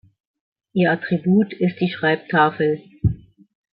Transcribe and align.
Ihr 0.73 0.91
Attribut 0.91 1.53
ist 1.53 1.79
die 1.79 1.91
Schreibtafel. 1.91 2.81